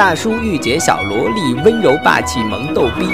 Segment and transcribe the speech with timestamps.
[0.00, 3.06] 大叔御姐小萝莉，温柔霸气萌逗逼。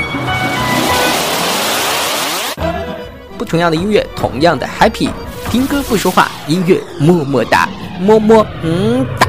[3.37, 5.11] 不同样的音乐，同样的 happy。
[5.51, 7.69] 听歌不说话，音乐么么哒，
[8.01, 9.27] 么么嗯哒。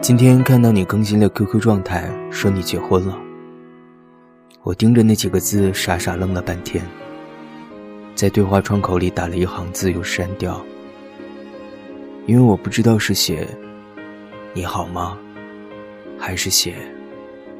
[0.00, 3.14] 今天看到你更新了 QQ 状态，说你结婚了。
[4.62, 6.82] 我盯着那几个字，傻傻愣了半天。
[8.14, 10.58] 在对话窗口里打了一行字，又删掉，
[12.28, 13.48] 因为我不知道是写
[14.52, 15.16] “你好吗”，
[16.20, 16.74] 还是写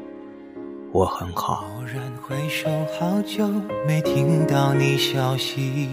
[0.93, 1.65] “我很好”。
[1.81, 2.69] 蓦然回首，
[3.01, 3.49] 好久
[3.87, 5.89] 没听到你消息。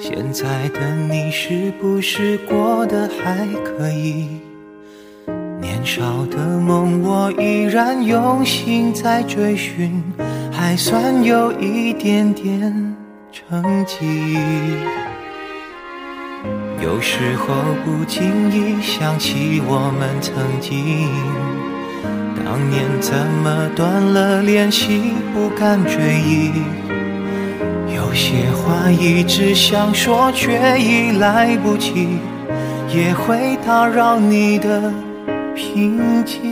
[0.00, 4.26] 现在的你是不是过得还可以？
[5.60, 10.02] 年少的梦，我依然用心在追寻，
[10.50, 12.96] 还算有一点点。
[13.30, 14.36] 成绩，
[16.84, 21.08] 有时候不经意想起我们曾经，
[22.44, 25.00] 当年怎么断了联系，
[25.32, 26.50] 不敢追忆。
[27.96, 32.18] 有些话一直想说，却已来不及，
[32.94, 34.92] 也会打扰你的
[35.54, 36.42] 平静。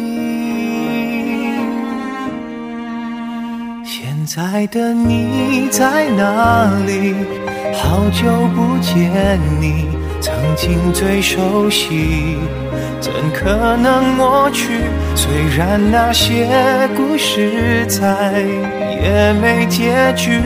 [3.85, 7.15] 现在的你在哪里？
[7.75, 9.89] 好久不见你，
[10.23, 12.37] 曾经最熟悉，
[13.01, 14.69] 怎可能抹去？
[15.17, 16.47] 虽然那些
[16.97, 18.41] 故事再
[19.03, 20.41] 也没结局，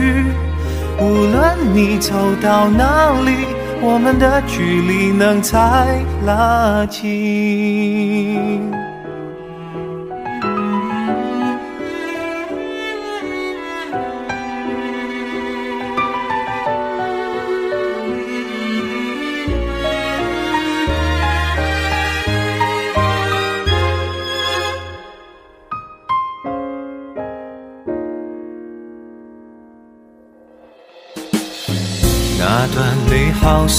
[0.99, 2.11] 无论你走
[2.41, 3.45] 到哪里，
[3.79, 5.57] 我们的距离能再
[6.25, 8.76] 拉近。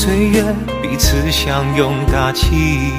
[0.00, 0.44] 岁月，
[0.80, 2.92] 彼此相拥大气，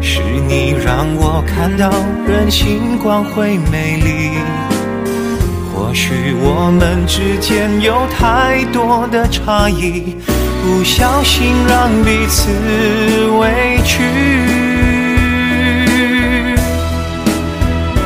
[0.00, 1.90] 是你让我看到
[2.24, 4.38] 人性光辉美丽。
[5.74, 10.16] 或许我们之间有太多的差异，
[10.62, 12.52] 不小心让彼此
[13.40, 14.04] 委屈。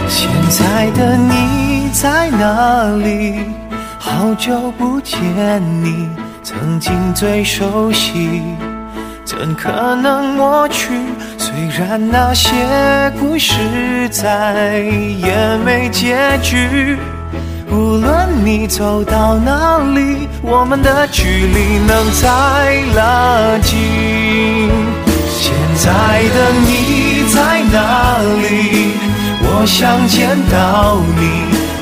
[0.09, 3.41] 现在的你在哪里？
[3.99, 5.21] 好久不见
[5.85, 6.09] 你。
[6.45, 8.43] 曾经最熟悉，
[9.25, 10.89] 怎可能抹去？
[11.39, 12.53] 虽然那些
[13.21, 13.55] 故事
[14.11, 16.97] 再也没结局，
[17.71, 24.69] 无论你走到哪里，我们的距离能再拉近。
[25.29, 25.93] 现在
[26.35, 28.97] 的你在哪里？
[29.45, 31.23] 我想见到你，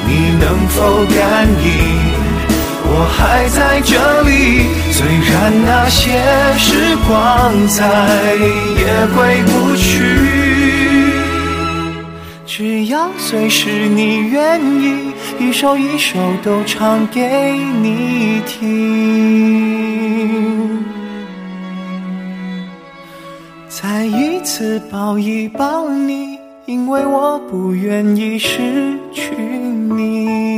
[0.07, 2.20] 你能否感应？
[2.93, 5.31] 我还在这里，虽然
[5.65, 6.21] 那些
[6.59, 7.79] 时光再
[8.35, 9.89] 也回不去，
[12.45, 19.71] 只要随时你愿意，一首一首都唱给你听，
[23.69, 26.37] 再一次抱一抱你，
[26.67, 30.50] 因为我不愿意失去你。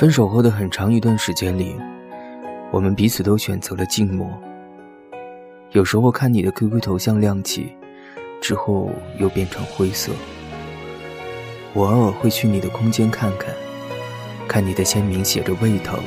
[0.00, 1.76] 分手后的很长一段时间里，
[2.70, 4.26] 我们彼此都选择了静默。
[5.72, 7.76] 有时候看你的 QQ 头像亮起，
[8.40, 10.10] 之后又变成灰色。
[11.74, 13.54] 我偶尔会去你的空间看看，
[14.48, 16.00] 看你的签名写着胃疼，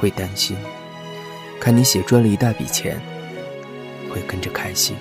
[0.00, 0.56] 会担心；
[1.60, 3.00] 看你写赚了一大笔钱，
[4.10, 4.96] 会跟着开心。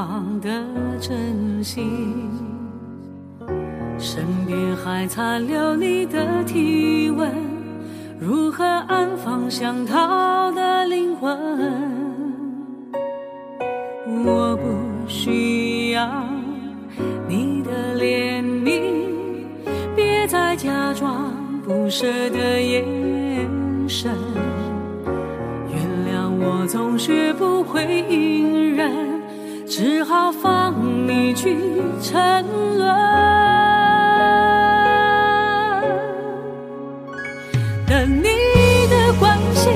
[0.00, 0.64] 阳光的
[0.98, 2.30] 真心，
[3.98, 7.30] 身边还残留你的体温，
[8.18, 11.38] 如何安放想逃的灵魂？
[14.24, 16.08] 我不需要
[17.28, 18.80] 你的怜悯，
[19.94, 21.30] 别再假装
[21.62, 22.86] 不舍的眼
[23.86, 24.10] 神。
[25.68, 29.09] 原谅我总学不会隐忍，
[29.82, 30.74] 只好放
[31.08, 31.56] 你去
[32.02, 32.44] 沉
[32.76, 32.86] 沦。
[37.88, 38.28] 等你
[38.90, 39.72] 的关心，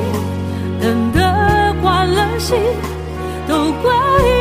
[0.78, 2.58] 等得惯了心，
[3.48, 3.94] 都怪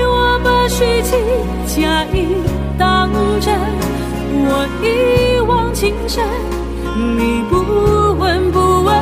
[0.05, 1.17] 我把虚情
[1.65, 2.27] 假意
[2.77, 3.55] 当真。
[4.45, 6.25] 我一往情深，
[7.17, 7.55] 你不
[8.19, 8.93] 闻不问，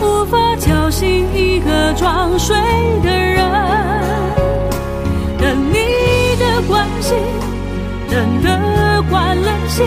[0.00, 2.54] 无法叫醒一个装睡
[3.02, 3.23] 的人。
[9.74, 9.84] 心，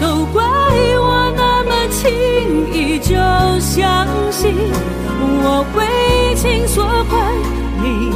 [0.00, 2.10] 都怪我那么轻
[2.72, 3.14] 易就
[3.60, 4.52] 相信。
[5.40, 7.22] 我为情所困，
[7.80, 8.10] 你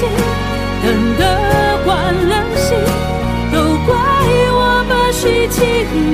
[0.00, 1.22] 等得
[1.84, 2.78] 惯了心，
[3.52, 3.56] 都
[3.86, 3.94] 怪
[4.52, 5.58] 我把虚情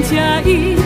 [0.02, 0.76] 假意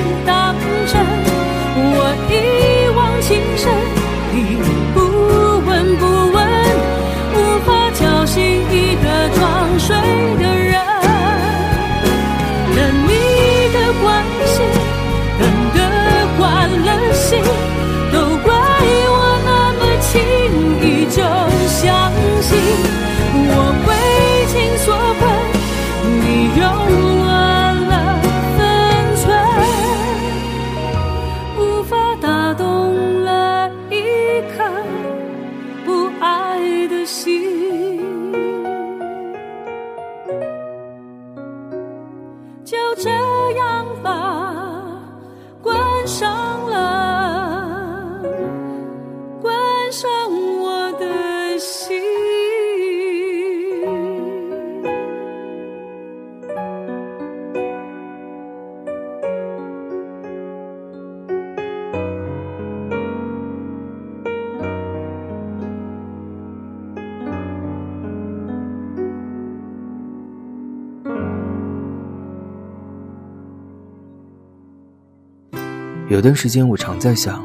[76.10, 77.40] 有段时间，我常在想，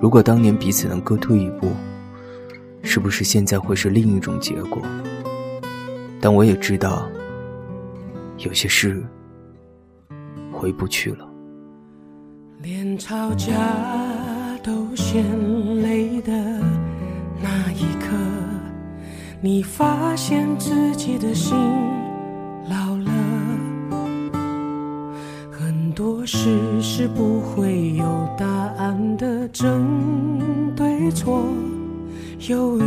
[0.00, 1.70] 如果当年彼此能各退一步，
[2.80, 4.80] 是不是现在会是另一种结果？
[6.18, 7.06] 但我也知道，
[8.38, 9.04] 有些事
[10.50, 11.28] 回不去了。
[12.62, 13.52] 连吵架
[14.62, 15.22] 都嫌
[15.82, 16.32] 累的
[17.42, 18.16] 那一刻，
[19.42, 21.54] 你发现自己的心
[26.30, 28.04] 事是不会有
[28.36, 29.88] 答案的，争
[30.76, 31.42] 对错
[32.46, 32.84] 又有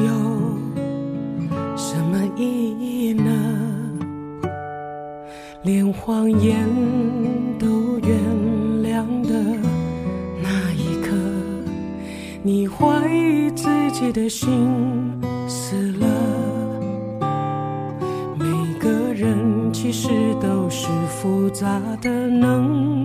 [1.75, 2.45] 什么意
[2.79, 3.31] 义呢？
[5.63, 6.69] 连谎言
[7.57, 8.15] 都原
[8.83, 9.33] 谅的
[10.39, 11.09] 那一刻，
[12.43, 14.47] 你怀疑自己的心
[15.47, 16.07] 死了。
[18.37, 18.45] 每
[18.79, 23.00] 个人其实都是复杂的，能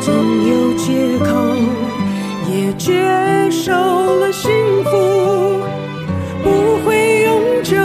[0.00, 0.14] 总
[0.46, 1.26] 有借口，
[2.50, 4.50] 也接受了幸
[4.84, 5.60] 福，
[6.42, 7.76] 不会永久。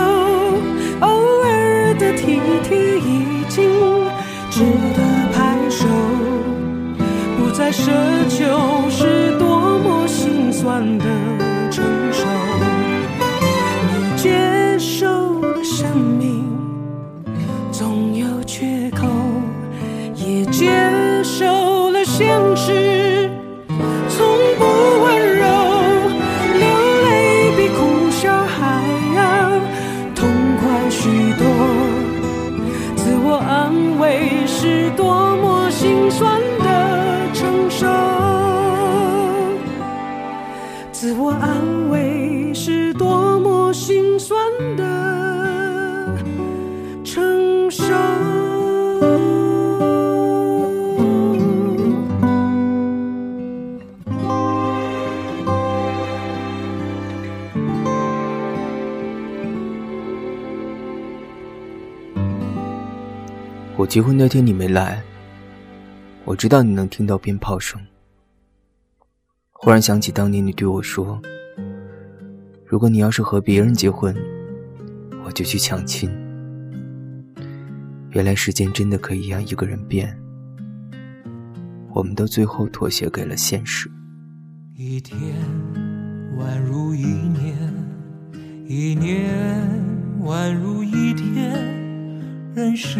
[1.01, 1.08] 偶
[1.43, 3.70] 尔的体贴已经
[4.50, 4.62] 值
[4.96, 5.01] 得
[5.34, 5.86] 拍手，
[7.38, 7.91] 不再奢
[8.29, 8.83] 求
[34.13, 37.88] 安慰是多么心酸的承受，
[40.91, 41.73] 自我安慰
[63.94, 65.04] 结婚那天你没来，
[66.26, 67.80] 我知道你能听到鞭炮声。
[69.52, 71.22] 忽然想起当年你对我说
[72.66, 74.16] ：“如果你要是和别人结婚，
[75.24, 76.10] 我就去抢亲。”
[78.10, 80.20] 原来时间真的可以让一个人变，
[81.94, 83.92] 我们都最后妥协给了现实。
[84.76, 85.20] 一天
[86.40, 87.56] 宛如一年，
[88.66, 89.30] 一年
[90.24, 91.64] 宛如一天，
[92.56, 93.00] 任时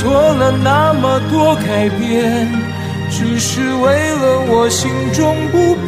[0.00, 2.48] 做了那么多改变，
[3.10, 5.84] 只是为了我心中不变。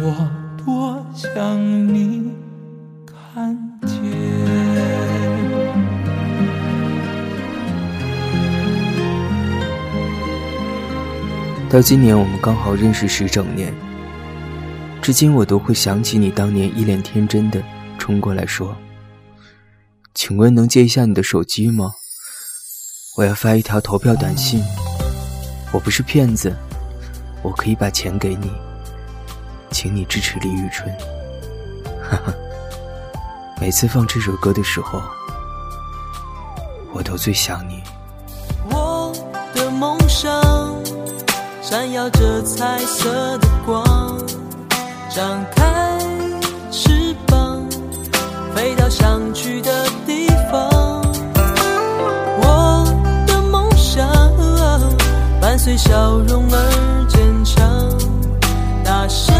[0.00, 0.30] 我
[0.64, 2.30] 多想你
[3.04, 3.92] 看见。
[11.68, 13.74] 到今年我们刚好认识十整年，
[15.00, 17.60] 至今我都会想起你当年一脸天真的
[17.98, 18.76] 冲过来说
[20.14, 21.94] ：“请问能借一下你的手机吗？
[23.14, 24.62] 我要发一条投票短信。
[25.70, 26.54] 我不是骗子，
[27.42, 28.50] 我可以把钱给你。”
[29.70, 30.90] 请你支持李宇春。
[32.02, 32.32] 哈哈，
[33.60, 35.00] 每次放这首歌的时候，
[36.92, 37.82] 我都最想你。
[38.70, 39.12] 我
[39.54, 40.30] 的梦想
[41.62, 44.18] 闪耀着彩色的光，
[45.10, 45.98] 张开
[46.70, 47.66] 翅膀，
[48.54, 50.91] 飞到想去的地方。
[55.64, 57.64] 随笑容而坚强
[58.82, 59.32] 大声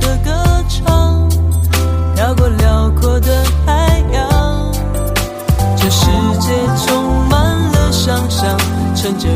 [0.00, 0.30] 的歌
[0.68, 1.28] 唱
[2.14, 4.72] 飘过辽阔的海洋
[5.76, 6.06] 这世
[6.38, 6.54] 界
[6.86, 8.56] 充满了想象
[8.94, 9.26] 乘着